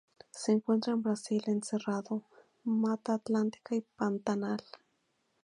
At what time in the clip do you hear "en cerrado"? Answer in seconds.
1.45-2.23